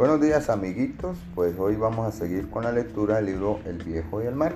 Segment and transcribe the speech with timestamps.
[0.00, 4.22] Buenos días amiguitos, pues hoy vamos a seguir con la lectura del libro El viejo
[4.22, 4.54] y el mar.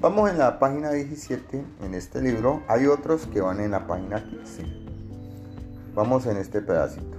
[0.00, 4.28] Vamos en la página 17, en este libro hay otros que van en la página
[4.28, 4.64] 15.
[5.94, 7.16] Vamos en este pedacito.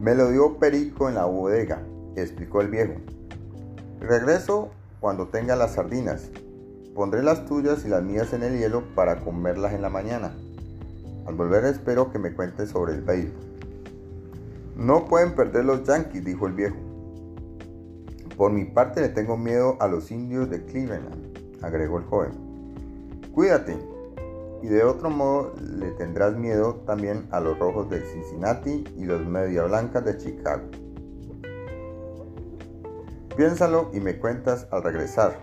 [0.00, 1.82] Me lo dio Perico en la bodega,
[2.16, 2.94] explicó el viejo.
[4.00, 6.30] Regreso cuando tenga las sardinas.
[6.94, 10.32] Pondré las tuyas y las mías en el hielo para comerlas en la mañana.
[11.26, 13.47] Al volver espero que me cuentes sobre el baile.
[14.78, 16.76] No pueden perder los yankees, dijo el viejo.
[18.36, 22.30] Por mi parte le tengo miedo a los indios de Cleveland, agregó el joven.
[23.34, 23.76] Cuídate.
[24.62, 29.26] Y de otro modo le tendrás miedo también a los rojos de Cincinnati y los
[29.26, 30.62] media blancas de Chicago.
[33.36, 35.40] Piénsalo y me cuentas al regresar.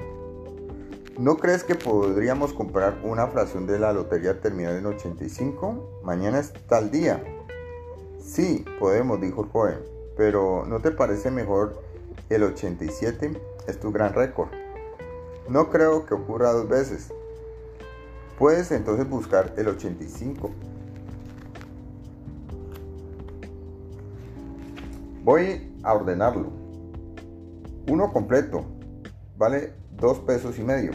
[1.20, 6.02] ¿No crees que podríamos comprar una fracción de la lotería terminal en 85?
[6.06, 7.35] Mañana es tal día.
[8.26, 9.78] Sí, podemos, dijo el joven,
[10.18, 11.80] pero ¿no te parece mejor
[12.30, 13.40] el 87?
[13.68, 14.50] Es tu gran récord.
[15.48, 17.14] No creo que ocurra dos veces.
[18.40, 20.50] Puedes entonces buscar el 85.
[25.24, 26.50] Voy a ordenarlo.
[27.88, 28.66] Uno completo.
[29.38, 30.92] Vale dos pesos y medio.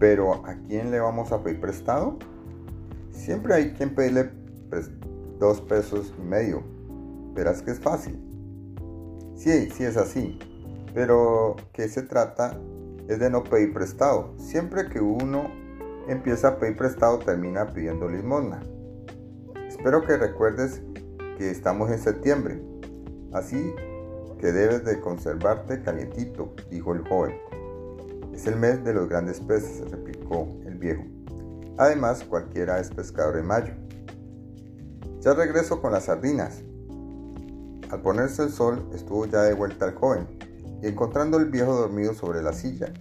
[0.00, 2.18] Pero ¿a quién le vamos a pedir prestado?
[3.12, 4.30] Siempre hay quien pedirle
[5.38, 6.62] dos pesos y medio.
[7.34, 8.18] Verás que es fácil.
[9.36, 10.38] Sí, sí es así.
[10.94, 12.58] Pero ¿qué se trata?
[13.08, 14.34] Es de no pedir prestado.
[14.38, 15.50] Siempre que uno
[16.08, 18.60] empieza a pedir prestado termina pidiendo limosna.
[19.68, 20.82] Espero que recuerdes
[21.36, 22.60] que estamos en septiembre.
[23.32, 23.74] Así
[24.40, 27.36] que debes de conservarte calientito, dijo el joven.
[28.32, 31.04] Es el mes de los grandes peces, replicó el viejo.
[31.76, 33.74] Además, cualquiera es pescador en mayo.
[35.20, 36.62] Ya regreso con las sardinas.
[37.90, 40.28] Al ponerse el sol, estuvo ya de vuelta el joven,
[40.80, 42.92] y encontrando al viejo dormido sobre la silla,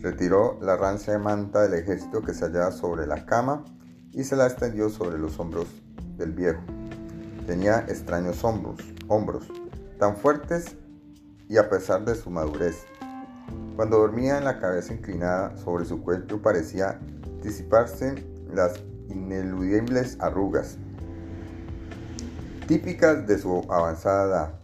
[0.00, 3.64] retiró la rancia manta del ejército que se hallaba sobre la cama
[4.10, 5.66] y se la extendió sobre los hombros
[6.16, 6.60] del viejo.
[7.46, 9.44] Tenía extraños hombros, hombros,
[10.00, 10.76] tan fuertes
[11.48, 12.84] y a pesar de su madurez.
[13.76, 16.98] Cuando dormía en la cabeza inclinada sobre su cuello parecía
[17.42, 18.14] disiparse
[18.52, 20.78] las ineludibles arrugas
[22.66, 24.54] típicas de su avanzada edad.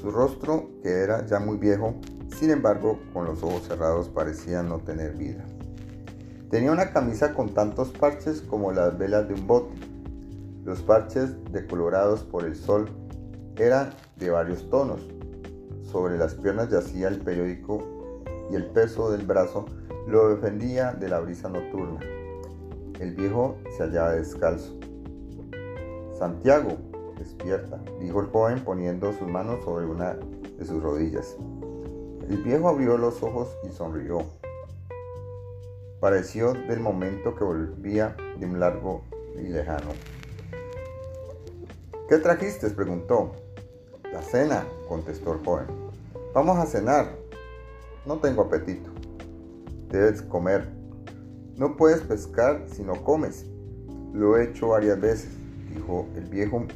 [0.00, 1.94] Su rostro, que era ya muy viejo,
[2.38, 5.44] sin embargo, con los ojos cerrados parecía no tener vida.
[6.50, 9.74] Tenía una camisa con tantos parches como las velas de un bote.
[10.64, 12.88] Los parches, decolorados por el sol,
[13.56, 15.00] eran de varios tonos.
[15.90, 19.66] Sobre las piernas yacía el periódico y el peso del brazo
[20.06, 22.00] lo defendía de la brisa nocturna.
[23.00, 24.78] El viejo se hallaba descalzo.
[26.18, 26.91] Santiago,
[27.22, 31.36] despierta, dijo el joven poniendo sus manos sobre una de sus rodillas.
[32.28, 34.22] El viejo abrió los ojos y sonrió.
[36.00, 39.02] Pareció del momento que volvía de un largo
[39.36, 39.90] y lejano.
[42.08, 42.68] ¿Qué trajiste?
[42.70, 43.32] preguntó.
[44.12, 45.66] La cena, contestó el joven.
[46.34, 47.16] Vamos a cenar.
[48.04, 48.90] No tengo apetito.
[49.88, 50.68] Debes comer.
[51.56, 53.46] No puedes pescar si no comes.
[54.12, 55.30] Lo he hecho varias veces,
[55.72, 56.66] dijo el viejo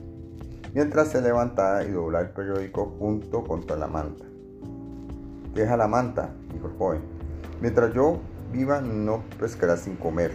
[0.76, 4.26] mientras se levantaba y doblaba el periódico junto contra la manta.
[5.54, 7.00] Deja la manta, dijo el joven.
[7.62, 8.20] Mientras yo
[8.53, 10.32] viva no pescarás sin comer.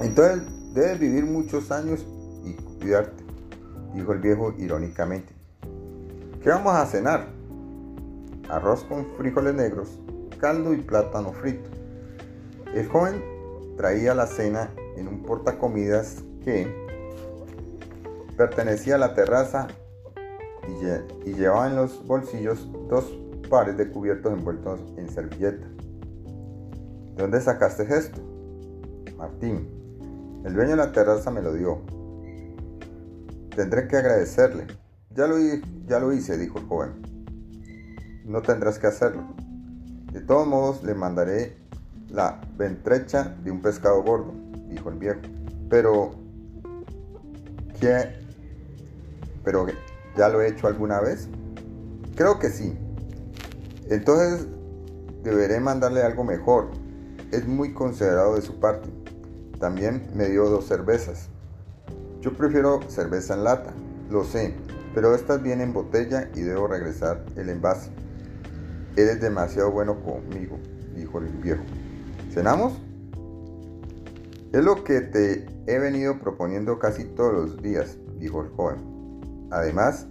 [0.00, 2.06] Entonces debes vivir muchos años
[2.42, 3.22] y cuidarte,
[3.92, 5.34] dijo el viejo irónicamente.
[6.42, 7.26] ¿Qué vamos a cenar?
[8.48, 9.98] Arroz con frijoles negros,
[10.40, 11.68] caldo y plátano frito.
[12.74, 13.22] El joven
[13.76, 16.83] traía la cena en un portacomidas que,
[18.36, 19.68] Pertenecía a la terraza
[21.24, 23.16] y, llevaba en los bolsillos dos
[23.48, 25.66] pares de cubiertos envueltos en servilleta.
[27.14, 28.20] ¿De dónde sacaste esto?
[29.16, 29.68] Martín.
[30.44, 31.82] El dueño de la terraza me lo dio.
[33.54, 34.66] Tendré que agradecerle.
[35.10, 35.36] Ya lo,
[35.86, 36.92] ya lo hice, dijo el joven.
[38.24, 39.22] No tendrás que hacerlo.
[40.12, 41.56] De todos modos, le mandaré
[42.08, 44.32] la ventrecha de un pescado gordo,
[44.68, 45.20] dijo el viejo.
[45.68, 46.12] Pero,
[47.80, 48.23] ¿qué
[49.44, 49.66] pero
[50.16, 51.28] ¿ya lo he hecho alguna vez?
[52.16, 52.76] Creo que sí.
[53.88, 54.46] Entonces
[55.22, 56.70] deberé mandarle algo mejor.
[57.30, 58.88] Es muy considerado de su parte.
[59.58, 61.28] También me dio dos cervezas.
[62.20, 63.72] Yo prefiero cerveza en lata,
[64.10, 64.54] lo sé,
[64.94, 67.90] pero estas vienen en botella y debo regresar el envase.
[68.96, 70.58] Eres demasiado bueno conmigo,
[70.94, 71.62] dijo el viejo.
[72.32, 72.72] ¿Cenamos?
[74.52, 79.03] Es lo que te he venido proponiendo casi todos los días, dijo el joven.
[79.50, 80.06] Además,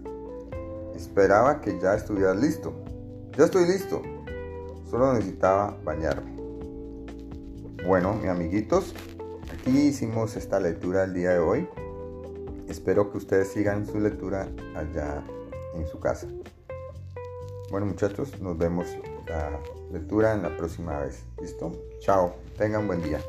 [0.95, 2.73] esperaba que ya estuvieras listo.
[3.37, 4.01] Ya estoy listo.
[4.89, 6.33] Solo necesitaba bañarme.
[7.85, 8.93] Bueno, mis amiguitos,
[9.51, 11.67] aquí hicimos esta lectura el día de hoy.
[12.67, 15.23] Espero que ustedes sigan su lectura allá
[15.73, 16.27] en su casa.
[17.69, 18.85] Bueno muchachos, nos vemos
[19.27, 19.59] la
[19.91, 21.23] lectura en la próxima vez.
[21.41, 21.71] ¿Listo?
[21.99, 23.19] Chao, tengan buen día.